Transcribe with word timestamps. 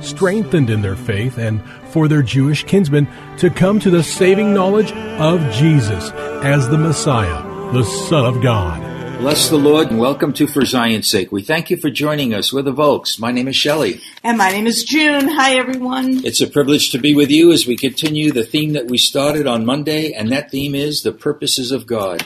strengthened 0.00 0.70
in 0.70 0.82
their 0.82 0.96
faith 0.96 1.38
and 1.38 1.62
for 1.90 2.08
their 2.08 2.22
Jewish 2.22 2.64
kinsmen 2.64 3.08
to 3.38 3.50
come 3.50 3.80
to 3.80 3.90
the 3.90 4.02
saving 4.02 4.54
knowledge 4.54 4.92
of 4.92 5.40
Jesus 5.52 6.10
as 6.42 6.68
the 6.68 6.78
Messiah, 6.78 7.42
the 7.72 7.84
Son 7.84 8.24
of 8.24 8.42
God. 8.42 8.88
Bless 9.18 9.48
the 9.48 9.56
Lord 9.56 9.90
and 9.90 9.98
welcome 9.98 10.32
to 10.34 10.46
For 10.46 10.64
Zion's 10.64 11.10
Sake. 11.10 11.32
We 11.32 11.42
thank 11.42 11.70
you 11.70 11.76
for 11.76 11.90
joining 11.90 12.32
us. 12.32 12.52
We're 12.52 12.62
the 12.62 12.70
Volks. 12.70 13.18
My 13.18 13.32
name 13.32 13.48
is 13.48 13.56
Shelley. 13.56 14.00
And 14.22 14.38
my 14.38 14.50
name 14.50 14.68
is 14.68 14.84
June. 14.84 15.26
Hi, 15.26 15.56
everyone. 15.56 16.24
It's 16.24 16.40
a 16.40 16.46
privilege 16.46 16.90
to 16.90 16.98
be 16.98 17.16
with 17.16 17.28
you 17.28 17.50
as 17.50 17.66
we 17.66 17.76
continue 17.76 18.30
the 18.30 18.44
theme 18.44 18.74
that 18.74 18.86
we 18.86 18.96
started 18.96 19.48
on 19.48 19.66
Monday, 19.66 20.12
and 20.12 20.30
that 20.30 20.52
theme 20.52 20.76
is 20.76 21.02
the 21.02 21.10
purposes 21.10 21.72
of 21.72 21.84
God. 21.84 22.24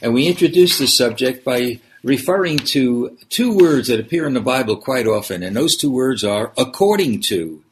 And 0.00 0.14
we 0.14 0.26
introduced 0.26 0.78
this 0.78 0.96
subject 0.96 1.44
by 1.44 1.80
referring 2.02 2.58
to 2.58 3.16
two 3.28 3.56
words 3.56 3.88
that 3.88 4.00
appear 4.00 4.26
in 4.26 4.34
the 4.34 4.40
Bible 4.40 4.76
quite 4.76 5.06
often, 5.06 5.42
and 5.42 5.56
those 5.56 5.76
two 5.76 5.90
words 5.90 6.24
are 6.24 6.52
according 6.56 7.20
to. 7.20 7.62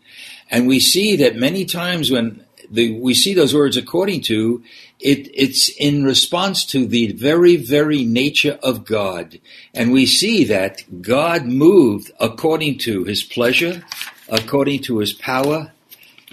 And 0.50 0.66
we 0.66 0.80
see 0.80 1.16
that 1.16 1.36
many 1.36 1.64
times 1.64 2.10
when 2.10 2.44
the, 2.70 2.98
we 2.98 3.14
see 3.14 3.34
those 3.34 3.54
words 3.54 3.76
according 3.76 4.22
to, 4.22 4.62
it, 5.00 5.30
it's 5.34 5.68
in 5.78 6.04
response 6.04 6.64
to 6.66 6.86
the 6.86 7.12
very, 7.12 7.56
very 7.56 8.04
nature 8.04 8.58
of 8.62 8.84
God. 8.84 9.40
And 9.74 9.92
we 9.92 10.06
see 10.06 10.44
that 10.44 11.02
God 11.02 11.46
moved 11.46 12.12
according 12.20 12.78
to 12.78 13.04
his 13.04 13.22
pleasure, 13.22 13.84
according 14.28 14.82
to 14.82 14.98
his 14.98 15.12
power, 15.12 15.72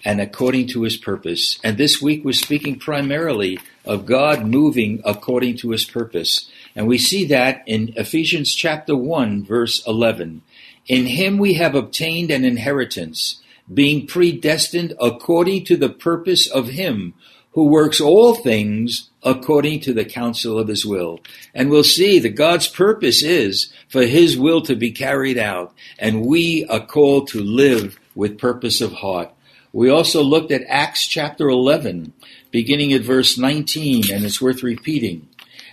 and 0.05 0.21
according 0.21 0.67
to 0.67 0.83
his 0.83 0.97
purpose. 0.97 1.59
And 1.63 1.77
this 1.77 2.01
week 2.01 2.23
we're 2.23 2.33
speaking 2.33 2.77
primarily 2.77 3.59
of 3.83 4.05
God 4.05 4.45
moving 4.45 5.01
according 5.03 5.57
to 5.57 5.71
his 5.71 5.85
purpose. 5.85 6.49
And 6.77 6.87
we 6.87 6.99
see 6.99 7.25
that 7.25 7.63
in 7.65 7.91
Ephesians 7.95 8.53
chapter 8.53 8.95
1 8.95 9.43
verse 9.43 9.85
11. 9.87 10.43
In 10.85 11.07
him 11.07 11.39
we 11.39 11.55
have 11.55 11.73
obtained 11.73 12.29
an 12.29 12.45
inheritance, 12.45 13.41
being 13.73 14.05
predestined 14.05 14.93
according 15.01 15.65
to 15.65 15.75
the 15.75 15.89
purpose 15.89 16.45
of 16.47 16.69
him 16.69 17.15
who 17.53 17.65
works 17.65 17.99
all 17.99 18.35
things 18.35 19.09
according 19.23 19.79
to 19.79 19.91
the 19.91 20.05
counsel 20.05 20.59
of 20.59 20.67
his 20.67 20.85
will. 20.85 21.19
And 21.51 21.71
we'll 21.71 21.83
see 21.83 22.19
that 22.19 22.35
God's 22.35 22.67
purpose 22.67 23.23
is 23.23 23.73
for 23.89 24.03
his 24.03 24.37
will 24.37 24.61
to 24.61 24.75
be 24.75 24.91
carried 24.91 25.39
out, 25.39 25.73
and 25.97 26.27
we 26.27 26.63
are 26.65 26.85
called 26.85 27.27
to 27.29 27.41
live 27.41 27.99
with 28.13 28.37
purpose 28.37 28.81
of 28.81 28.93
heart. 28.93 29.31
We 29.73 29.89
also 29.89 30.21
looked 30.21 30.51
at 30.51 30.61
Acts 30.67 31.07
chapter 31.07 31.49
11, 31.49 32.13
beginning 32.51 32.93
at 32.93 33.01
verse 33.01 33.35
19, 33.35 34.13
and 34.13 34.23
it's 34.23 34.39
worth 34.39 34.61
repeating. 34.61 35.27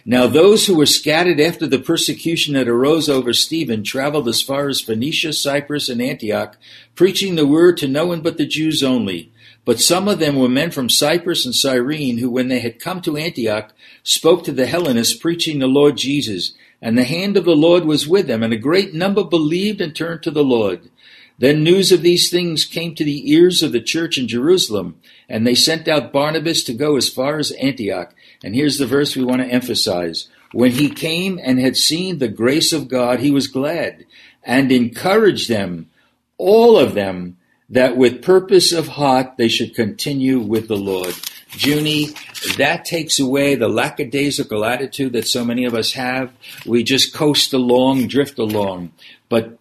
Now 0.06 0.26
those 0.26 0.66
who 0.66 0.76
were 0.76 0.84
scattered 0.84 1.40
after 1.40 1.66
the 1.66 1.78
persecution 1.78 2.52
that 2.54 2.68
arose 2.68 3.08
over 3.08 3.32
Stephen 3.32 3.82
traveled 3.82 4.28
as 4.28 4.42
far 4.42 4.68
as 4.68 4.82
Phoenicia, 4.82 5.32
Cyprus, 5.32 5.88
and 5.88 6.02
Antioch, 6.02 6.58
preaching 6.94 7.36
the 7.36 7.46
word 7.46 7.78
to 7.78 7.88
no 7.88 8.06
one 8.06 8.20
but 8.20 8.36
the 8.36 8.46
Jews 8.46 8.82
only. 8.82 9.32
But 9.64 9.80
some 9.80 10.06
of 10.06 10.18
them 10.18 10.36
were 10.36 10.48
men 10.48 10.70
from 10.70 10.90
Cyprus 10.90 11.46
and 11.46 11.54
Cyrene, 11.54 12.18
who 12.18 12.28
when 12.28 12.48
they 12.48 12.60
had 12.60 12.80
come 12.80 13.00
to 13.02 13.16
Antioch, 13.16 13.72
spoke 14.02 14.44
to 14.44 14.52
the 14.52 14.66
Hellenists, 14.66 15.16
preaching 15.16 15.58
the 15.58 15.66
Lord 15.66 15.96
Jesus. 15.96 16.52
And 16.82 16.98
the 16.98 17.04
hand 17.04 17.38
of 17.38 17.46
the 17.46 17.56
Lord 17.56 17.86
was 17.86 18.06
with 18.06 18.26
them, 18.26 18.42
and 18.42 18.52
a 18.52 18.58
great 18.58 18.92
number 18.92 19.24
believed 19.24 19.80
and 19.80 19.96
turned 19.96 20.22
to 20.24 20.30
the 20.30 20.44
Lord. 20.44 20.90
Then 21.38 21.64
news 21.64 21.90
of 21.90 22.02
these 22.02 22.30
things 22.30 22.64
came 22.64 22.94
to 22.94 23.04
the 23.04 23.32
ears 23.32 23.62
of 23.62 23.72
the 23.72 23.80
church 23.80 24.18
in 24.18 24.28
Jerusalem, 24.28 25.00
and 25.30 25.46
they 25.46 25.54
sent 25.54 25.88
out 25.88 26.12
Barnabas 26.12 26.62
to 26.64 26.74
go 26.74 26.96
as 26.96 27.08
far 27.08 27.38
as 27.38 27.50
Antioch. 27.52 28.14
And 28.44 28.54
here's 28.54 28.76
the 28.76 28.86
verse 28.86 29.16
we 29.16 29.24
want 29.24 29.40
to 29.40 29.48
emphasize. 29.48 30.28
When 30.52 30.72
he 30.72 30.90
came 30.90 31.40
and 31.42 31.58
had 31.58 31.78
seen 31.78 32.18
the 32.18 32.28
grace 32.28 32.74
of 32.74 32.88
God, 32.88 33.20
he 33.20 33.30
was 33.30 33.48
glad 33.48 34.04
and 34.44 34.70
encouraged 34.70 35.48
them, 35.48 35.88
all 36.36 36.76
of 36.78 36.92
them, 36.92 37.38
that 37.70 37.96
with 37.96 38.22
purpose 38.22 38.70
of 38.70 38.88
heart 38.88 39.38
they 39.38 39.48
should 39.48 39.74
continue 39.74 40.40
with 40.40 40.68
the 40.68 40.76
Lord. 40.76 41.14
Junie, 41.56 42.10
that 42.58 42.84
takes 42.84 43.18
away 43.18 43.54
the 43.54 43.68
lackadaisical 43.68 44.62
attitude 44.62 45.14
that 45.14 45.26
so 45.26 45.42
many 45.42 45.64
of 45.64 45.74
us 45.74 45.92
have. 45.92 46.30
We 46.66 46.82
just 46.82 47.14
coast 47.14 47.54
along, 47.54 48.08
drift 48.08 48.38
along. 48.38 48.92
But 49.30 49.56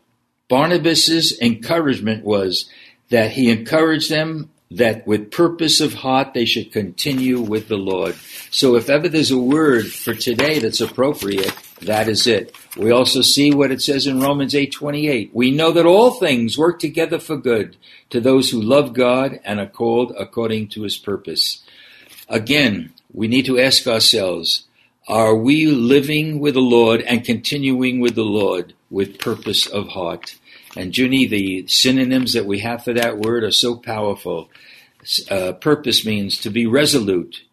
Barnabas's 0.50 1.40
encouragement 1.40 2.26
was 2.26 2.70
that 3.10 3.32
he 3.32 3.50
encouraged 3.50 4.12
them 4.12 4.50
that 4.78 5.06
with 5.06 5.32
purpose 5.32 5.80
of 5.80 5.94
heart 5.94 6.34
they 6.34 6.46
should 6.46 6.72
continue 6.72 7.40
with 7.40 7.68
the 7.68 7.78
Lord. 7.78 8.16
So 8.50 8.76
if 8.76 8.90
ever 8.90 9.08
there's 9.08 9.32
a 9.32 9.38
word 9.38 9.88
for 9.88 10.14
today 10.14 10.60
that's 10.60 10.82
appropriate, 10.82 11.54
that 11.82 12.08
is 12.08 12.26
it. 12.28 12.56
We 12.78 12.92
also 12.92 13.22
see 13.22 13.54
what 13.54 13.72
it 13.72 13.82
says 13.82 14.08
in 14.08 14.20
Romans 14.20 14.54
8:28. 14.54 15.30
We 15.34 15.52
know 15.52 15.72
that 15.72 15.86
all 15.86 16.12
things 16.12 16.58
work 16.58 16.80
together 16.80 17.20
for 17.20 17.38
good 17.38 17.76
to 18.10 18.20
those 18.20 18.50
who 18.50 18.62
love 18.62 18.94
God 18.94 19.40
and 19.44 19.60
are 19.60 19.68
called 19.68 20.14
according 20.18 20.70
to 20.70 20.84
his 20.84 20.98
purpose. 20.98 21.62
Again, 22.28 22.94
we 23.14 23.28
need 23.28 23.46
to 23.46 23.60
ask 23.60 23.86
ourselves, 23.86 24.64
are 25.08 25.36
we 25.36 25.68
living 25.68 26.40
with 26.40 26.54
the 26.54 26.62
Lord 26.62 27.02
and 27.02 27.26
continuing 27.26 28.00
with 28.00 28.16
the 28.16 28.24
Lord 28.24 28.74
with 28.90 29.20
purpose 29.20 29.68
of 29.68 29.90
heart? 29.90 30.36
And 30.76 30.96
Junie, 30.96 31.28
the 31.28 31.68
synonyms 31.68 32.34
that 32.34 32.46
we 32.46 32.60
have 32.60 32.84
for 32.84 32.94
that 32.94 33.18
word 33.18 33.44
are 33.44 33.52
so 33.52 33.76
powerful. 33.76 34.50
Uh, 35.30 35.54
purpose 35.54 36.06
means 36.06 36.40
to 36.40 36.50
be 36.50 36.66
resolute, 36.66 37.44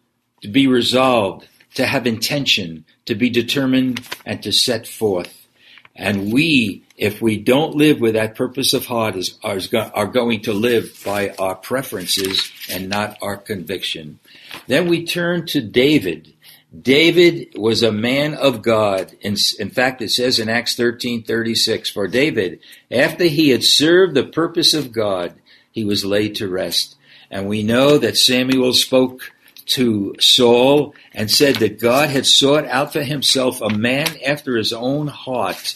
to 0.41 0.47
be 0.47 0.67
resolved, 0.67 1.47
to 1.75 1.85
have 1.85 2.07
intention, 2.07 2.85
to 3.05 3.15
be 3.15 3.29
determined, 3.29 4.07
and 4.25 4.41
to 4.43 4.51
set 4.51 4.87
forth. 4.87 5.47
And 5.95 6.31
we, 6.31 6.83
if 6.97 7.21
we 7.21 7.37
don't 7.37 7.75
live 7.75 7.99
with 7.99 8.13
that 8.13 8.35
purpose 8.35 8.73
of 8.73 8.85
heart, 8.85 9.15
is, 9.15 9.37
are, 9.43 9.59
are 9.93 10.07
going 10.07 10.41
to 10.41 10.53
live 10.53 10.99
by 11.05 11.29
our 11.37 11.55
preferences 11.55 12.49
and 12.69 12.89
not 12.89 13.17
our 13.21 13.37
conviction. 13.37 14.19
Then 14.67 14.87
we 14.87 15.05
turn 15.05 15.45
to 15.47 15.61
David. 15.61 16.33
David 16.79 17.49
was 17.57 17.83
a 17.83 17.91
man 17.91 18.33
of 18.33 18.61
God. 18.61 19.13
In, 19.19 19.35
in 19.59 19.69
fact, 19.69 20.01
it 20.01 20.09
says 20.09 20.39
in 20.39 20.47
Acts 20.47 20.75
13:36, 20.75 21.91
for 21.91 22.07
David, 22.07 22.59
after 22.89 23.25
he 23.25 23.49
had 23.49 23.63
served 23.63 24.15
the 24.15 24.23
purpose 24.23 24.73
of 24.73 24.93
God, 24.93 25.33
he 25.71 25.83
was 25.83 26.05
laid 26.05 26.35
to 26.35 26.47
rest. 26.47 26.95
And 27.29 27.47
we 27.47 27.63
know 27.63 27.97
that 27.97 28.17
Samuel 28.17 28.73
spoke 28.73 29.33
to 29.67 30.15
Saul 30.19 30.93
and 31.13 31.29
said 31.29 31.55
that 31.57 31.79
God 31.79 32.09
had 32.09 32.25
sought 32.25 32.65
out 32.65 32.93
for 32.93 33.03
himself 33.03 33.61
a 33.61 33.69
man 33.69 34.07
after 34.25 34.57
his 34.57 34.73
own 34.73 35.07
heart 35.07 35.73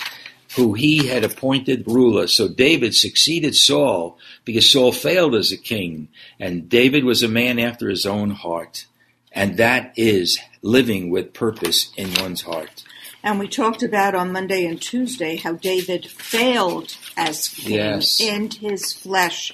who 0.56 0.74
he 0.74 1.08
had 1.08 1.24
appointed 1.24 1.84
ruler. 1.88 2.28
So 2.28 2.48
David 2.48 2.96
succeeded 2.96 3.56
Saul 3.56 4.18
because 4.46 4.70
Saul 4.70 4.92
failed 4.92 5.36
as 5.36 5.52
a 5.52 5.58
king 5.58 6.08
and 6.40 6.70
David 6.70 7.04
was 7.04 7.24
a 7.24 7.28
man 7.28 7.60
after 7.60 7.90
his 7.90 8.06
own 8.06 8.32
heart. 8.32 8.86
And 9.32 9.58
that 9.58 9.94
is 9.96 10.40
living 10.62 11.10
with 11.10 11.34
purpose 11.34 11.92
in 11.98 12.14
one's 12.22 12.42
heart. 12.44 12.84
And 13.24 13.40
we 13.40 13.48
talked 13.48 13.82
about 13.84 14.16
on 14.16 14.32
Monday 14.32 14.66
and 14.66 14.80
Tuesday 14.82 15.36
how 15.38 15.54
David 15.54 16.06
failed 16.06 16.96
as 17.18 17.48
king 17.48 17.74
Yes. 17.74 18.20
in 18.22 18.52
his 18.52 18.94
flesh. 18.94 19.52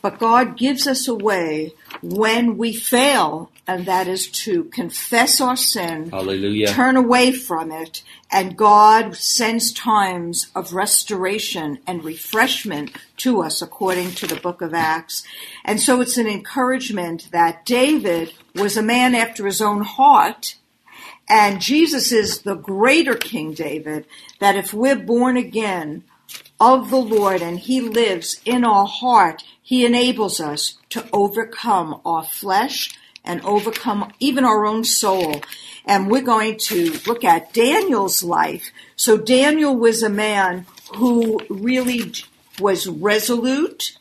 But 0.00 0.18
God 0.20 0.56
gives 0.56 0.86
us 0.86 1.08
a 1.08 1.14
way 1.14 1.72
when 2.00 2.56
we 2.56 2.72
fail 2.72 3.50
and 3.68 3.84
that 3.84 4.08
is 4.08 4.28
to 4.28 4.64
confess 4.64 5.42
our 5.42 5.56
sin, 5.56 6.10
Hallelujah. 6.10 6.68
turn 6.68 6.96
away 6.96 7.32
from 7.32 7.70
it, 7.70 8.02
and 8.32 8.56
God 8.56 9.14
sends 9.14 9.72
times 9.72 10.50
of 10.54 10.72
restoration 10.72 11.78
and 11.86 12.02
refreshment 12.02 12.96
to 13.18 13.42
us 13.42 13.60
according 13.60 14.12
to 14.12 14.26
the 14.26 14.40
book 14.40 14.62
of 14.62 14.72
Acts. 14.72 15.22
And 15.66 15.78
so 15.80 16.00
it's 16.00 16.16
an 16.16 16.26
encouragement 16.26 17.28
that 17.30 17.66
David 17.66 18.32
was 18.54 18.78
a 18.78 18.82
man 18.82 19.14
after 19.14 19.44
his 19.44 19.60
own 19.60 19.82
heart, 19.82 20.56
and 21.28 21.60
Jesus 21.60 22.10
is 22.10 22.40
the 22.42 22.54
greater 22.54 23.16
King 23.16 23.52
David, 23.52 24.06
that 24.40 24.56
if 24.56 24.72
we're 24.72 24.96
born 24.96 25.36
again 25.36 26.04
of 26.58 26.88
the 26.88 26.96
Lord 26.96 27.42
and 27.42 27.58
He 27.58 27.82
lives 27.82 28.40
in 28.46 28.64
our 28.64 28.86
heart, 28.86 29.44
He 29.62 29.84
enables 29.84 30.40
us 30.40 30.78
to 30.88 31.06
overcome 31.12 32.00
our 32.06 32.24
flesh 32.24 32.98
and 33.24 33.40
overcome 33.44 34.12
even 34.20 34.44
our 34.44 34.66
own 34.66 34.84
soul. 34.84 35.42
And 35.84 36.10
we're 36.10 36.22
going 36.22 36.58
to 36.58 36.98
look 37.06 37.24
at 37.24 37.52
Daniel's 37.52 38.22
life. 38.22 38.70
So 38.96 39.16
Daniel 39.16 39.76
was 39.76 40.02
a 40.02 40.10
man 40.10 40.66
who 40.96 41.40
really 41.48 42.12
was 42.60 42.86
resolute, 42.86 43.98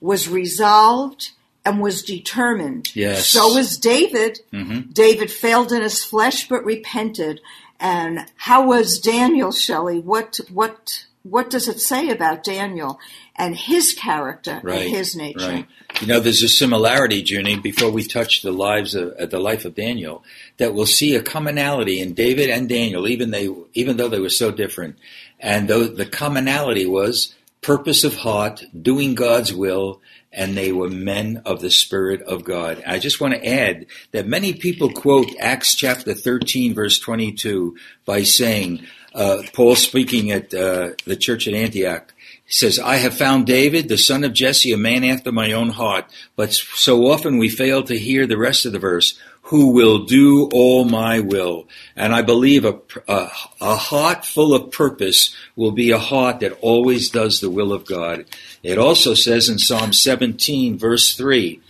was 0.00 0.28
resolved, 0.28 1.32
and 1.64 1.80
was 1.80 2.02
determined. 2.02 2.94
Yes. 2.94 3.26
So 3.26 3.54
was 3.54 3.76
David. 3.76 4.40
Mhm. 4.52 4.94
David 4.94 5.30
failed 5.30 5.72
in 5.72 5.82
his 5.82 6.04
flesh 6.04 6.48
but 6.48 6.64
repented. 6.64 7.40
And 7.80 8.26
how 8.36 8.66
was 8.66 9.00
Daniel, 9.00 9.52
Shelley? 9.52 9.98
What 9.98 10.38
what 10.50 11.04
what 11.30 11.50
does 11.50 11.68
it 11.68 11.80
say 11.80 12.10
about 12.10 12.44
Daniel 12.44 12.98
and 13.36 13.56
his 13.56 13.92
character 13.92 14.60
Right. 14.62 14.82
and 14.82 14.90
his 14.90 15.16
nature? 15.16 15.48
Right. 15.48 15.66
You 16.00 16.06
know, 16.06 16.20
there's 16.20 16.42
a 16.42 16.48
similarity, 16.48 17.22
Junie, 17.22 17.58
before 17.58 17.90
we 17.90 18.04
touch 18.04 18.42
the 18.42 18.52
lives 18.52 18.94
of 18.94 19.12
uh, 19.14 19.26
the 19.26 19.40
life 19.40 19.64
of 19.64 19.74
Daniel, 19.74 20.22
that 20.58 20.74
we'll 20.74 20.86
see 20.86 21.14
a 21.14 21.22
commonality 21.22 22.00
in 22.00 22.14
David 22.14 22.50
and 22.50 22.68
Daniel, 22.68 23.08
even 23.08 23.30
they, 23.30 23.48
even 23.74 23.96
though 23.96 24.08
they 24.08 24.20
were 24.20 24.28
so 24.28 24.50
different. 24.50 24.96
And 25.40 25.68
though 25.68 25.84
the 25.86 26.06
commonality 26.06 26.86
was 26.86 27.34
purpose 27.62 28.04
of 28.04 28.16
heart, 28.16 28.62
doing 28.80 29.14
God's 29.14 29.52
will, 29.52 30.00
and 30.32 30.56
they 30.56 30.70
were 30.70 30.90
men 30.90 31.42
of 31.46 31.60
the 31.62 31.70
Spirit 31.70 32.20
of 32.22 32.44
God. 32.44 32.82
I 32.86 32.98
just 32.98 33.20
want 33.20 33.34
to 33.34 33.46
add 33.46 33.86
that 34.12 34.26
many 34.26 34.52
people 34.52 34.92
quote 34.92 35.30
Acts 35.40 35.74
chapter 35.74 36.12
13, 36.12 36.74
verse 36.74 36.98
22, 36.98 37.76
by 38.04 38.22
saying, 38.22 38.86
uh, 39.16 39.42
Paul 39.52 39.74
speaking 39.76 40.30
at 40.30 40.52
uh, 40.54 40.90
the 41.06 41.16
church 41.16 41.48
at 41.48 41.54
Antioch, 41.54 42.12
he 42.44 42.52
says, 42.52 42.78
I 42.78 42.96
have 42.96 43.16
found 43.16 43.46
David, 43.46 43.88
the 43.88 43.98
son 43.98 44.22
of 44.22 44.32
Jesse, 44.32 44.72
a 44.72 44.76
man 44.76 45.02
after 45.02 45.32
my 45.32 45.52
own 45.52 45.70
heart. 45.70 46.04
But 46.36 46.52
so 46.52 47.06
often 47.06 47.38
we 47.38 47.48
fail 47.48 47.82
to 47.84 47.98
hear 47.98 48.26
the 48.26 48.38
rest 48.38 48.66
of 48.66 48.72
the 48.72 48.78
verse, 48.78 49.18
who 49.42 49.72
will 49.72 50.04
do 50.04 50.48
all 50.52 50.84
my 50.84 51.20
will. 51.20 51.66
And 51.96 52.14
I 52.14 52.22
believe 52.22 52.64
a, 52.64 52.78
a, 53.08 53.28
a 53.60 53.76
heart 53.76 54.24
full 54.24 54.54
of 54.54 54.70
purpose 54.70 55.34
will 55.56 55.72
be 55.72 55.90
a 55.90 55.98
heart 55.98 56.40
that 56.40 56.58
always 56.60 57.10
does 57.10 57.40
the 57.40 57.50
will 57.50 57.72
of 57.72 57.86
God. 57.86 58.26
It 58.62 58.78
also 58.78 59.14
says 59.14 59.48
in 59.48 59.58
Psalm 59.58 59.92
17, 59.92 60.78
verse 60.78 61.16
3, 61.16 61.60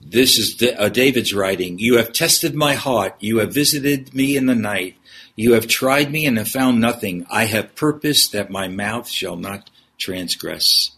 this 0.00 0.38
is 0.38 0.62
uh, 0.78 0.88
David's 0.88 1.34
writing, 1.34 1.78
You 1.78 1.96
have 1.96 2.12
tested 2.12 2.54
my 2.54 2.74
heart, 2.74 3.16
you 3.20 3.38
have 3.38 3.52
visited 3.52 4.14
me 4.14 4.36
in 4.36 4.46
the 4.46 4.54
night, 4.54 4.96
you 5.38 5.52
have 5.52 5.68
tried 5.68 6.10
me 6.10 6.26
and 6.26 6.36
have 6.36 6.48
found 6.48 6.80
nothing. 6.80 7.24
I 7.30 7.44
have 7.44 7.76
purposed 7.76 8.32
that 8.32 8.50
my 8.50 8.66
mouth 8.66 9.08
shall 9.08 9.36
not 9.36 9.70
transgress. 9.96 10.90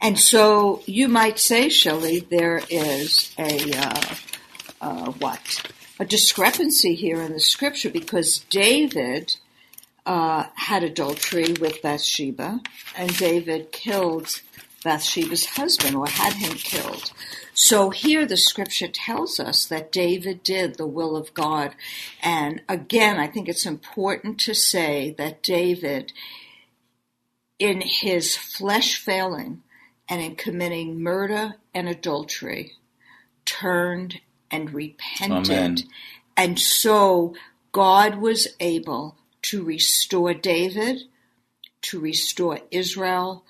And 0.00 0.16
so 0.16 0.82
you 0.86 1.08
might 1.08 1.40
say, 1.40 1.68
Shelley, 1.68 2.20
there 2.20 2.62
is 2.70 3.34
a 3.36 3.76
uh, 3.76 4.14
uh, 4.80 5.10
what 5.18 5.72
a 5.98 6.04
discrepancy 6.04 6.94
here 6.94 7.20
in 7.20 7.32
the 7.32 7.40
scripture 7.40 7.90
because 7.90 8.38
David 8.50 9.34
uh, 10.06 10.44
had 10.54 10.84
adultery 10.84 11.52
with 11.60 11.82
Bathsheba, 11.82 12.60
and 12.96 13.16
David 13.16 13.72
killed 13.72 14.42
Bathsheba's 14.82 15.46
husband 15.46 15.96
or 15.96 16.06
had 16.06 16.34
him 16.34 16.54
killed. 16.54 17.12
So 17.52 17.90
here 17.90 18.24
the 18.24 18.36
scripture 18.36 18.88
tells 18.88 19.38
us 19.38 19.66
that 19.66 19.92
David 19.92 20.42
did 20.42 20.76
the 20.76 20.86
will 20.86 21.16
of 21.16 21.34
God. 21.34 21.74
And 22.22 22.62
again, 22.68 23.18
I 23.18 23.26
think 23.26 23.48
it's 23.48 23.66
important 23.66 24.40
to 24.40 24.54
say 24.54 25.14
that 25.18 25.42
David, 25.42 26.12
in 27.58 27.82
his 27.84 28.36
flesh 28.36 28.96
failing 28.96 29.62
and 30.08 30.22
in 30.22 30.36
committing 30.36 31.02
murder 31.02 31.56
and 31.74 31.88
adultery, 31.88 32.72
turned 33.44 34.20
and 34.50 34.72
repented. 34.72 35.50
Amen. 35.50 35.76
And 36.36 36.58
so 36.58 37.34
God 37.72 38.16
was 38.16 38.48
able 38.58 39.16
to 39.42 39.62
restore 39.62 40.34
David, 40.34 41.02
to 41.82 42.00
restore 42.00 42.60
Israel, 42.70 43.44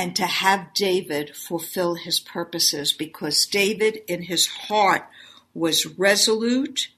and 0.00 0.16
to 0.16 0.24
have 0.24 0.72
David 0.72 1.36
fulfill 1.36 1.94
his 1.94 2.20
purposes 2.20 2.90
because 2.90 3.44
David 3.44 4.00
in 4.08 4.22
his 4.22 4.46
heart 4.46 5.06
was 5.52 5.84
resolute, 5.98 6.88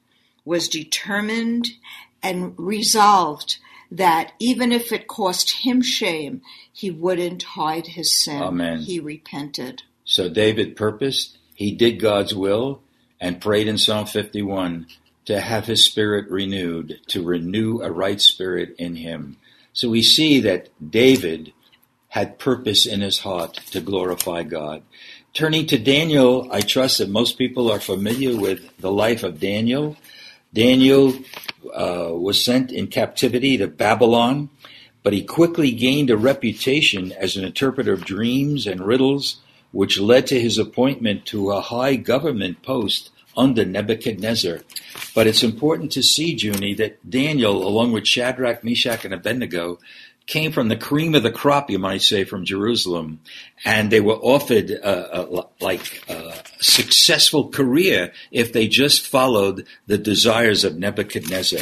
was 0.44 0.68
determined, 0.68 1.70
and 2.22 2.54
resolved 2.56 3.58
that 3.90 4.34
even 4.38 4.70
if 4.70 4.92
it 4.92 5.08
cost 5.08 5.50
him 5.50 5.82
shame, 5.82 6.42
he 6.72 6.92
wouldn't 6.92 7.42
hide 7.42 7.88
his 7.88 8.16
sin. 8.16 8.40
Amen. 8.40 8.78
He 8.82 9.00
repented. 9.00 9.82
So 10.04 10.28
David 10.28 10.76
purposed, 10.76 11.38
he 11.56 11.72
did 11.72 11.98
God's 11.98 12.36
will, 12.36 12.82
and 13.20 13.40
prayed 13.40 13.66
in 13.66 13.78
Psalm 13.78 14.06
51 14.06 14.86
to 15.24 15.40
have 15.40 15.66
his 15.66 15.84
spirit 15.84 16.30
renewed, 16.30 17.00
to 17.08 17.24
renew 17.24 17.80
a 17.82 17.90
right 17.90 18.20
spirit 18.20 18.76
in 18.78 18.94
him. 18.94 19.38
So 19.72 19.90
we 19.90 20.02
see 20.02 20.38
that 20.42 20.68
David 20.88 21.52
had 22.12 22.38
purpose 22.38 22.84
in 22.84 23.00
his 23.00 23.20
heart 23.20 23.54
to 23.70 23.80
glorify 23.80 24.42
God. 24.42 24.82
Turning 25.32 25.66
to 25.66 25.78
Daniel, 25.78 26.46
I 26.52 26.60
trust 26.60 26.98
that 26.98 27.08
most 27.08 27.38
people 27.38 27.72
are 27.72 27.80
familiar 27.80 28.38
with 28.38 28.60
the 28.76 28.92
life 28.92 29.22
of 29.22 29.40
Daniel. 29.40 29.96
Daniel 30.52 31.14
uh, 31.74 32.10
was 32.12 32.44
sent 32.44 32.70
in 32.70 32.88
captivity 32.88 33.56
to 33.56 33.66
Babylon, 33.66 34.50
but 35.02 35.14
he 35.14 35.24
quickly 35.24 35.72
gained 35.72 36.10
a 36.10 36.16
reputation 36.18 37.12
as 37.12 37.34
an 37.36 37.44
interpreter 37.44 37.94
of 37.94 38.04
dreams 38.04 38.66
and 38.66 38.86
riddles, 38.86 39.40
which 39.70 39.98
led 39.98 40.26
to 40.26 40.38
his 40.38 40.58
appointment 40.58 41.24
to 41.24 41.50
a 41.50 41.62
high 41.62 41.96
government 41.96 42.62
post 42.62 43.08
under 43.34 43.64
Nebuchadnezzar. 43.64 44.60
But 45.14 45.26
it's 45.26 45.42
important 45.42 45.92
to 45.92 46.02
see, 46.02 46.34
Junie, 46.34 46.74
that 46.74 47.08
Daniel, 47.08 47.66
along 47.66 47.92
with 47.92 48.06
Shadrach, 48.06 48.62
Meshach, 48.62 49.06
and 49.06 49.14
Abednego, 49.14 49.78
came 50.26 50.52
from 50.52 50.68
the 50.68 50.76
cream 50.76 51.14
of 51.14 51.22
the 51.22 51.30
crop, 51.30 51.70
you 51.70 51.78
might 51.78 52.02
say, 52.02 52.24
from 52.24 52.44
Jerusalem, 52.44 53.20
and 53.64 53.90
they 53.90 54.00
were 54.00 54.16
offered 54.16 54.70
uh, 54.70 55.44
like 55.60 56.02
a 56.08 56.34
successful 56.60 57.48
career 57.48 58.12
if 58.30 58.52
they 58.52 58.68
just 58.68 59.06
followed 59.06 59.66
the 59.86 59.98
desires 59.98 60.64
of 60.64 60.78
Nebuchadnezzar. 60.78 61.60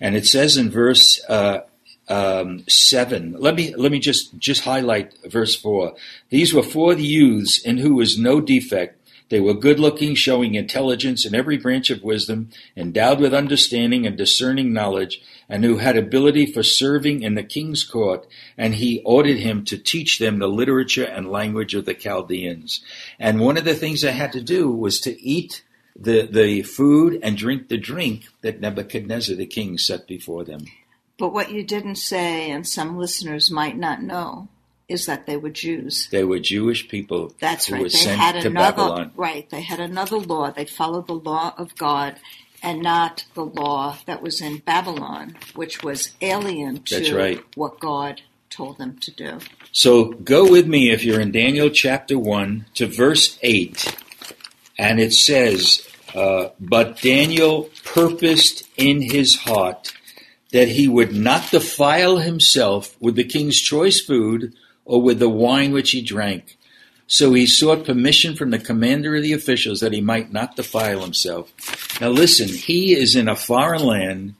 And 0.00 0.16
it 0.16 0.26
says 0.26 0.56
in 0.56 0.70
verse 0.70 1.22
uh, 1.28 1.60
um, 2.08 2.64
seven. 2.68 3.34
Let 3.38 3.54
me 3.54 3.74
let 3.74 3.92
me 3.92 3.98
just 3.98 4.38
just 4.38 4.62
highlight 4.62 5.14
verse 5.24 5.54
four. 5.54 5.94
These 6.30 6.54
were 6.54 6.62
four 6.62 6.94
youths 6.94 7.58
in 7.58 7.78
who 7.78 7.94
was 7.94 8.18
no 8.18 8.40
defect. 8.40 8.97
They 9.28 9.40
were 9.40 9.54
good 9.54 9.78
looking, 9.78 10.14
showing 10.14 10.54
intelligence 10.54 11.26
in 11.26 11.34
every 11.34 11.58
branch 11.58 11.90
of 11.90 12.02
wisdom, 12.02 12.50
endowed 12.76 13.20
with 13.20 13.34
understanding 13.34 14.06
and 14.06 14.16
discerning 14.16 14.72
knowledge, 14.72 15.20
and 15.48 15.64
who 15.64 15.78
had 15.78 15.96
ability 15.96 16.46
for 16.46 16.62
serving 16.62 17.22
in 17.22 17.34
the 17.34 17.42
king's 17.42 17.84
court, 17.84 18.26
and 18.56 18.74
he 18.74 19.02
ordered 19.04 19.38
him 19.38 19.64
to 19.66 19.78
teach 19.78 20.18
them 20.18 20.38
the 20.38 20.48
literature 20.48 21.04
and 21.04 21.30
language 21.30 21.74
of 21.74 21.84
the 21.84 21.94
Chaldeans. 21.94 22.82
And 23.18 23.40
one 23.40 23.56
of 23.56 23.64
the 23.64 23.74
things 23.74 24.02
they 24.02 24.12
had 24.12 24.32
to 24.32 24.42
do 24.42 24.70
was 24.70 25.00
to 25.00 25.20
eat 25.22 25.62
the, 25.98 26.26
the 26.26 26.62
food 26.62 27.18
and 27.22 27.36
drink 27.36 27.68
the 27.68 27.78
drink 27.78 28.24
that 28.42 28.60
Nebuchadnezzar 28.60 29.36
the 29.36 29.46
king 29.46 29.78
set 29.78 30.06
before 30.06 30.44
them. 30.44 30.64
But 31.18 31.32
what 31.32 31.50
you 31.50 31.64
didn't 31.64 31.96
say, 31.96 32.50
and 32.50 32.66
some 32.66 32.96
listeners 32.96 33.50
might 33.50 33.76
not 33.76 34.02
know, 34.02 34.48
is 34.88 35.06
that 35.06 35.26
they 35.26 35.36
were 35.36 35.50
Jews. 35.50 36.08
They 36.10 36.24
were 36.24 36.38
Jewish 36.38 36.88
people 36.88 37.34
That's 37.40 37.66
who 37.66 37.74
right. 37.74 37.92
They 37.92 38.08
had 38.16 38.36
another 38.36 38.50
Babylon. 38.76 39.12
right. 39.16 39.48
They 39.50 39.60
had 39.60 39.80
another 39.80 40.18
law. 40.18 40.50
They 40.50 40.64
followed 40.64 41.06
the 41.06 41.14
law 41.14 41.54
of 41.58 41.76
God 41.76 42.16
and 42.62 42.82
not 42.82 43.24
the 43.34 43.44
law 43.44 43.98
that 44.06 44.22
was 44.22 44.40
in 44.40 44.58
Babylon, 44.58 45.36
which 45.54 45.82
was 45.84 46.12
alien 46.20 46.82
to 46.84 46.96
That's 46.96 47.12
right. 47.12 47.44
what 47.54 47.78
God 47.78 48.22
told 48.50 48.78
them 48.78 48.96
to 49.00 49.10
do. 49.10 49.38
So 49.72 50.06
go 50.06 50.50
with 50.50 50.66
me 50.66 50.90
if 50.90 51.04
you're 51.04 51.20
in 51.20 51.32
Daniel 51.32 51.68
chapter 51.68 52.18
1 52.18 52.66
to 52.74 52.86
verse 52.86 53.38
8. 53.42 53.94
And 54.78 54.98
it 54.98 55.12
says, 55.12 55.86
uh, 56.14 56.48
But 56.58 57.00
Daniel 57.00 57.68
purposed 57.84 58.66
in 58.76 59.02
his 59.02 59.36
heart 59.40 59.92
that 60.50 60.68
he 60.68 60.88
would 60.88 61.14
not 61.14 61.50
defile 61.50 62.16
himself 62.16 62.96
with 63.00 63.16
the 63.16 63.24
king's 63.24 63.60
choice 63.60 64.00
food 64.00 64.54
or 64.88 65.00
with 65.00 65.20
the 65.20 65.28
wine 65.28 65.70
which 65.70 65.92
he 65.92 66.02
drank. 66.02 66.56
So 67.06 67.32
he 67.34 67.46
sought 67.46 67.84
permission 67.84 68.34
from 68.34 68.50
the 68.50 68.58
commander 68.58 69.14
of 69.14 69.22
the 69.22 69.32
officials 69.34 69.80
that 69.80 69.92
he 69.92 70.00
might 70.00 70.32
not 70.32 70.56
defile 70.56 71.00
himself. 71.00 71.52
Now 72.00 72.08
listen, 72.08 72.48
he 72.48 72.94
is 72.94 73.14
in 73.14 73.28
a 73.28 73.36
foreign 73.36 73.84
land, 73.84 74.34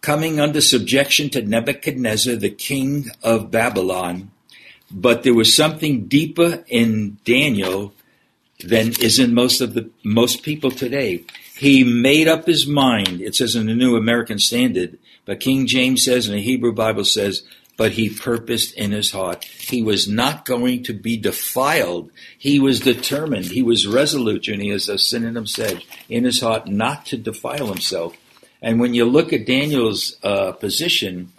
coming 0.00 0.38
under 0.38 0.60
subjection 0.60 1.30
to 1.30 1.42
Nebuchadnezzar, 1.42 2.36
the 2.36 2.50
king 2.50 3.06
of 3.22 3.50
Babylon. 3.50 4.30
But 4.90 5.22
there 5.22 5.34
was 5.34 5.54
something 5.54 6.06
deeper 6.06 6.64
in 6.68 7.18
Daniel 7.24 7.94
than 8.64 8.88
is 9.00 9.18
in 9.18 9.34
most 9.34 9.60
of 9.60 9.74
the 9.74 9.90
most 10.04 10.42
people 10.42 10.70
today. 10.70 11.24
He 11.56 11.84
made 11.84 12.26
up 12.26 12.46
his 12.46 12.66
mind. 12.66 13.20
It 13.20 13.34
says 13.34 13.54
in 13.54 13.66
the 13.66 13.74
New 13.74 13.96
American 13.96 14.38
Standard, 14.38 14.98
but 15.24 15.40
King 15.40 15.66
James 15.66 16.04
says, 16.04 16.26
and 16.26 16.36
the 16.36 16.42
Hebrew 16.42 16.72
Bible 16.72 17.04
says, 17.04 17.42
but 17.78 17.92
he 17.92 18.10
purposed 18.10 18.74
in 18.74 18.90
his 18.90 19.12
heart. 19.12 19.44
He 19.44 19.82
was 19.82 20.08
not 20.08 20.44
going 20.44 20.82
to 20.82 20.92
be 20.92 21.16
defiled. 21.16 22.10
He 22.36 22.58
was 22.58 22.80
determined. 22.80 23.46
He 23.46 23.62
was 23.62 23.86
resolute, 23.86 24.48
and 24.48 24.60
he, 24.60 24.70
as 24.70 24.88
a 24.88 24.98
synonym 24.98 25.46
said, 25.46 25.84
in 26.08 26.24
his 26.24 26.40
heart 26.40 26.66
not 26.66 27.06
to 27.06 27.16
defile 27.16 27.68
himself. 27.68 28.16
And 28.60 28.80
when 28.80 28.94
you 28.94 29.04
look 29.04 29.32
at 29.32 29.46
Daniel's 29.46 30.16
uh, 30.24 30.52
position, 30.52 31.32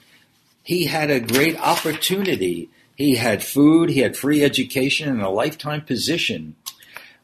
he 0.63 0.86
had 0.86 1.12
a 1.12 1.19
great 1.19 1.60
opportunity. 1.60 2.69
He 2.96 3.15
had 3.15 3.43
food, 3.43 3.89
he 3.89 4.00
had 4.00 4.15
free 4.15 4.41
education, 4.41 5.10
and 5.10 5.22
a 5.22 5.29
lifetime 5.29 5.81
position. 5.81 6.55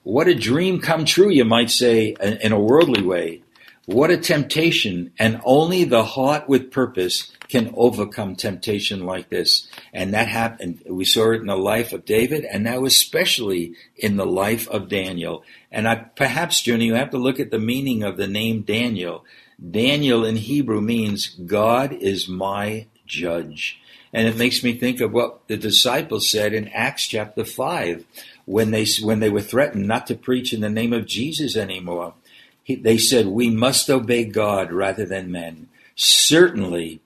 What 0.04 0.28
a 0.28 0.36
dream 0.36 0.82
come 0.82 1.06
true, 1.06 1.30
you 1.30 1.46
might 1.46 1.72
say, 1.72 2.18
in 2.20 2.52
a 2.52 2.60
worldly 2.60 3.02
way. 3.02 3.44
What 3.86 4.10
a 4.10 4.18
temptation, 4.18 5.12
and 5.20 5.40
only 5.46 5.84
the 5.84 6.04
heart 6.04 6.50
with 6.50 6.72
purpose 6.72 7.32
can 7.48 7.72
overcome 7.78 8.36
temptation 8.36 9.06
like 9.06 9.30
this. 9.30 9.68
And 9.94 10.12
that 10.14 10.28
happened. 10.28 10.82
We 10.90 11.06
saw 11.06 11.34
it 11.34 11.42
in 11.42 11.46
the 11.46 11.56
life 11.56 11.94
of 11.94 12.04
David, 12.04 12.46
and 12.46 12.64
now 12.64 12.86
especially 12.86 13.76
in 13.96 14.18
the 14.18 14.26
life 14.26 14.68
of 14.70 14.90
Daniel. 14.90 15.44
And 15.72 15.88
I, 15.88 15.96
perhaps, 15.96 16.66
Junie, 16.66 16.86
you 16.86 16.96
have 16.96 17.12
to 17.12 17.20
look 17.20 17.40
at 17.40 17.52
the 17.52 17.60
meaning 17.60 18.02
of 18.02 18.18
the 18.18 18.28
name 18.28 18.62
Daniel. 18.62 19.24
Daniel 19.72 20.26
in 20.26 20.38
Hebrew 20.38 20.82
means 20.82 21.28
God 21.28 21.94
is 21.94 22.28
my 22.28 22.88
judge. 23.06 23.80
And 24.12 24.28
it 24.28 24.36
makes 24.36 24.64
me 24.64 24.74
think 24.74 25.00
of 25.00 25.12
what 25.12 25.48
the 25.48 25.58
disciples 25.58 26.28
said 26.28 26.54
in 26.54 26.70
Acts 26.70 27.06
chapter 27.06 27.46
5 27.46 28.04
when 28.46 28.72
they, 28.72 28.86
when 29.04 29.20
they 29.20 29.30
were 29.30 29.42
threatened 29.42 29.88
not 29.88 30.08
to 30.08 30.16
preach 30.16 30.54
in 30.54 30.62
the 30.62 30.70
name 30.70 30.94
of 30.94 31.06
Jesus 31.06 31.56
anymore 31.56 32.16
he, 32.66 32.74
they 32.74 32.98
said, 32.98 33.28
we 33.28 33.52
must 33.52 33.92
obey 33.92 34.26
God 34.26 34.72
rather 34.72 35.06
than 35.06 35.32
men. 35.32 35.70
Certainly, 35.96 37.00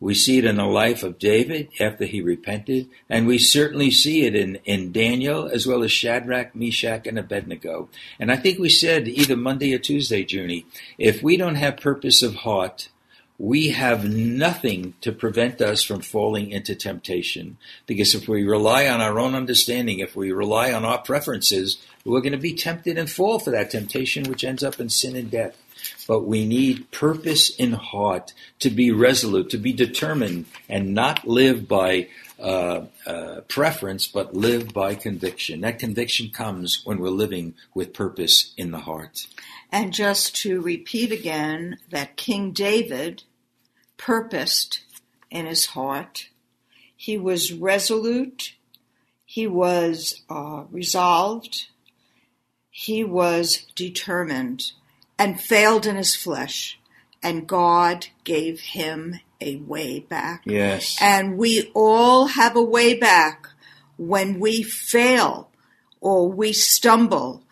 we 0.00 0.12
see 0.12 0.38
it 0.38 0.44
in 0.44 0.56
the 0.56 0.66
life 0.66 1.04
of 1.04 1.20
David 1.20 1.68
after 1.78 2.04
he 2.04 2.20
repented, 2.20 2.88
and 3.08 3.24
we 3.24 3.38
certainly 3.38 3.92
see 3.92 4.26
it 4.26 4.34
in, 4.34 4.56
in 4.64 4.90
Daniel 4.90 5.46
as 5.46 5.68
well 5.68 5.84
as 5.84 5.92
Shadrach, 5.92 6.56
Meshach, 6.56 7.06
and 7.06 7.16
Abednego. 7.16 7.88
And 8.18 8.32
I 8.32 8.36
think 8.36 8.58
we 8.58 8.68
said 8.68 9.06
either 9.06 9.36
Monday 9.36 9.72
or 9.72 9.78
Tuesday, 9.78 10.26
Junie, 10.28 10.66
if 10.98 11.22
we 11.22 11.36
don't 11.36 11.54
have 11.54 11.76
purpose 11.76 12.20
of 12.20 12.34
heart, 12.34 12.88
we 13.38 13.70
have 13.70 14.08
nothing 14.08 14.94
to 15.00 15.10
prevent 15.10 15.60
us 15.60 15.82
from 15.82 16.00
falling 16.00 16.50
into 16.50 16.74
temptation. 16.74 17.56
Because 17.86 18.14
if 18.14 18.28
we 18.28 18.44
rely 18.44 18.86
on 18.86 19.00
our 19.00 19.18
own 19.18 19.34
understanding, 19.34 19.98
if 19.98 20.14
we 20.14 20.30
rely 20.30 20.72
on 20.72 20.84
our 20.84 20.98
preferences, 20.98 21.78
we're 22.04 22.20
going 22.20 22.32
to 22.32 22.38
be 22.38 22.54
tempted 22.54 22.96
and 22.96 23.10
fall 23.10 23.40
for 23.40 23.50
that 23.50 23.70
temptation, 23.70 24.24
which 24.24 24.44
ends 24.44 24.62
up 24.62 24.78
in 24.78 24.88
sin 24.88 25.16
and 25.16 25.30
death. 25.30 25.56
But 26.06 26.20
we 26.20 26.46
need 26.46 26.90
purpose 26.92 27.54
in 27.56 27.72
heart 27.72 28.32
to 28.60 28.70
be 28.70 28.92
resolute, 28.92 29.50
to 29.50 29.58
be 29.58 29.72
determined, 29.72 30.46
and 30.68 30.94
not 30.94 31.26
live 31.26 31.66
by 31.66 32.08
uh, 32.44 32.86
uh, 33.06 33.40
preference, 33.48 34.06
but 34.06 34.34
live 34.34 34.74
by 34.74 34.94
conviction. 34.94 35.62
That 35.62 35.78
conviction 35.78 36.28
comes 36.28 36.82
when 36.84 36.98
we're 36.98 37.08
living 37.08 37.54
with 37.74 37.94
purpose 37.94 38.52
in 38.58 38.70
the 38.70 38.80
heart. 38.80 39.26
And 39.72 39.94
just 39.94 40.36
to 40.42 40.60
repeat 40.60 41.10
again 41.10 41.78
that 41.90 42.16
King 42.16 42.52
David 42.52 43.22
purposed 43.96 44.80
in 45.30 45.46
his 45.46 45.66
heart, 45.66 46.28
he 46.94 47.16
was 47.16 47.52
resolute, 47.52 48.54
he 49.24 49.46
was 49.46 50.20
uh, 50.28 50.64
resolved, 50.70 51.68
he 52.70 53.02
was 53.02 53.66
determined, 53.74 54.72
and 55.18 55.40
failed 55.40 55.86
in 55.86 55.96
his 55.96 56.14
flesh, 56.14 56.78
and 57.22 57.46
God 57.46 58.08
gave 58.22 58.60
him 58.60 59.20
a 59.44 59.56
way 59.56 60.00
back. 60.00 60.42
Yes. 60.44 60.96
And 61.00 61.36
we 61.36 61.70
all 61.74 62.26
have 62.26 62.56
a 62.56 62.62
way 62.62 62.94
back 62.94 63.48
when 63.96 64.40
we 64.40 64.62
fail 64.62 65.50
or 66.00 66.28
we 66.28 66.52
stumble 66.52 67.44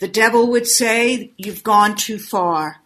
the 0.00 0.08
devil 0.08 0.50
would 0.50 0.66
say, 0.66 1.30
You've 1.36 1.62
gone 1.62 1.94
too 1.94 2.18
far. 2.18 2.80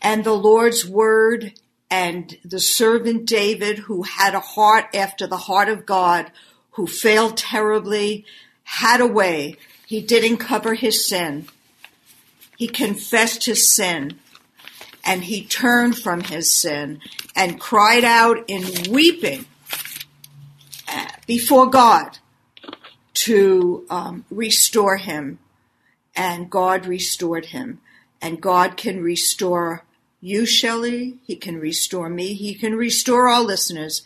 And 0.00 0.24
the 0.24 0.32
Lord's 0.32 0.86
word 0.86 1.52
and 1.90 2.38
the 2.44 2.60
servant 2.60 3.26
David, 3.26 3.80
who 3.80 4.04
had 4.04 4.34
a 4.34 4.40
heart 4.40 4.86
after 4.94 5.26
the 5.26 5.36
heart 5.36 5.68
of 5.68 5.84
God, 5.84 6.30
who 6.72 6.86
failed 6.86 7.36
terribly, 7.36 8.24
had 8.62 9.00
a 9.00 9.06
way. 9.06 9.56
He 9.84 10.00
didn't 10.00 10.36
cover 10.38 10.74
his 10.74 11.06
sin. 11.06 11.48
He 12.56 12.68
confessed 12.68 13.46
his 13.46 13.68
sin 13.68 14.20
and 15.04 15.24
he 15.24 15.44
turned 15.44 15.98
from 15.98 16.20
his 16.22 16.52
sin 16.52 17.00
and 17.34 17.60
cried 17.60 18.04
out 18.04 18.44
in 18.48 18.90
weeping 18.90 19.46
uh, 20.88 21.06
before 21.26 21.66
God 21.66 22.18
to 23.14 23.86
um, 23.90 24.24
restore 24.30 24.96
him 24.96 25.38
and 26.14 26.50
God 26.50 26.86
restored 26.86 27.46
him. 27.46 27.80
And 28.22 28.40
God 28.40 28.76
can 28.76 29.02
restore 29.02 29.84
you, 30.20 30.44
Shelley. 30.44 31.18
He 31.24 31.36
can 31.36 31.58
restore 31.58 32.10
me. 32.10 32.34
He 32.34 32.54
can 32.54 32.74
restore 32.74 33.28
our 33.28 33.42
listeners. 33.42 34.02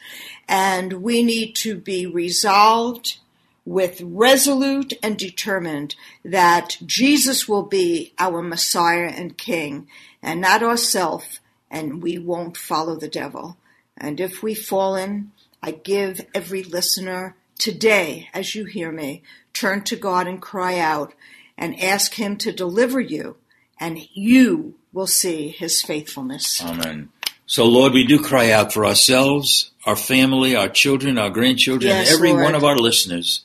And 0.49 0.95
we 1.03 1.23
need 1.23 1.55
to 1.57 1.75
be 1.77 2.07
resolved 2.07 3.19
with 3.65 4.01
resolute 4.03 4.93
and 5.03 5.17
determined 5.17 5.97
that 6.25 6.77
Jesus 6.85 7.49
will 7.49 7.63
be 7.63 8.13
our 8.19 8.43
Messiah 8.43 9.13
and 9.17 9.39
King 9.39 9.89
and 10.25 10.41
not 10.41 10.63
ourself, 10.63 11.39
and 11.71 12.03
we 12.03 12.19
won't 12.19 12.57
follow 12.57 12.97
the 12.97 13.09
devil. 13.09 13.59
And 13.97 14.19
if 14.19 14.43
we 14.43 14.55
fall 14.55 14.97
in, 14.97 15.31
I 15.63 15.73
give 15.73 16.23
every 16.35 16.63
listener 16.63 17.37
today, 17.59 18.29
as 18.33 18.55
you 18.55 18.65
hear 18.65 18.91
me, 18.91 19.23
turn 19.53 19.85
to 19.85 19.97
God 19.97 20.27
and 20.27 20.41
cry 20.41 20.79
out 20.79 21.15
and 21.57 21.79
ask 21.81 22.15
Him 22.15 22.37
to 22.39 22.53
deliver 22.53 23.01
you, 23.01 23.37
and 23.79 24.09
you 24.13 24.75
will 24.93 25.07
see 25.07 25.49
His 25.49 25.83
faithfulness. 25.83 26.61
Amen. 26.65 27.11
So, 27.47 27.67
Lord, 27.67 27.93
we 27.93 28.05
do 28.05 28.19
cry 28.19 28.51
out 28.51 28.73
for 28.73 28.87
ourselves, 28.87 29.71
our 29.85 29.97
family, 29.97 30.57
our 30.57 30.69
children, 30.69 31.19
our 31.19 31.31
grandchildren, 31.31 31.91
yes, 31.91 32.13
every 32.13 32.33
Lord. 32.33 32.45
one 32.45 32.55
of 32.55 32.65
our 32.65 32.77
listeners, 32.77 33.45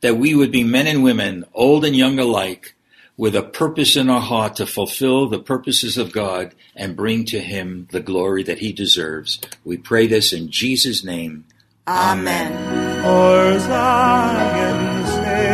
that 0.00 0.16
we 0.16 0.34
would 0.34 0.50
be 0.50 0.64
men 0.64 0.86
and 0.86 1.04
women, 1.04 1.44
old 1.52 1.84
and 1.84 1.94
young 1.94 2.18
alike, 2.18 2.73
with 3.16 3.36
a 3.36 3.42
purpose 3.42 3.96
in 3.96 4.10
our 4.10 4.20
heart 4.20 4.56
to 4.56 4.66
fulfill 4.66 5.28
the 5.28 5.38
purposes 5.38 5.96
of 5.96 6.12
God 6.12 6.54
and 6.74 6.96
bring 6.96 7.24
to 7.26 7.40
Him 7.40 7.88
the 7.90 8.00
glory 8.00 8.42
that 8.42 8.58
He 8.58 8.72
deserves. 8.72 9.40
We 9.64 9.76
pray 9.76 10.06
this 10.06 10.32
in 10.32 10.50
Jesus' 10.50 11.04
name. 11.04 11.44
Amen. 11.86 13.02
For 13.02 13.58
Zion's 13.60 15.08
sake. 15.10 15.44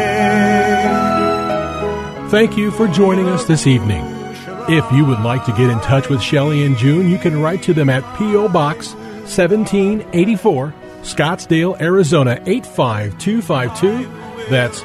Thank 2.31 2.57
you 2.57 2.71
for 2.71 2.87
joining 2.87 3.29
us 3.29 3.45
this 3.45 3.67
evening. 3.67 4.05
If 4.69 4.91
you 4.93 5.05
would 5.05 5.21
like 5.21 5.45
to 5.47 5.53
get 5.53 5.69
in 5.69 5.81
touch 5.81 6.09
with 6.09 6.23
Shelley 6.23 6.65
and 6.65 6.77
June, 6.77 7.11
you 7.11 7.19
can 7.19 7.43
write 7.43 7.63
to 7.65 7.75
them 7.75 7.91
at 7.91 8.05
P.O. 8.17 8.49
Box 8.51 8.95
1784, 8.95 10.73
Scottsdale, 11.03 11.81
Arizona 11.81 12.41
85252. 12.47 14.49
That's 14.49 14.85